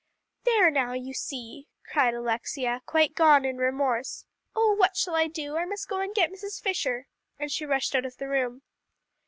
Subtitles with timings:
[0.45, 4.25] "There now, you see," cried Alexia, quite gone in remorse.
[4.55, 5.57] "Oh, what shall I do?
[5.57, 6.59] I must go and get Mrs.
[6.59, 7.05] Fisher,"
[7.37, 8.63] and she rushed out of the room.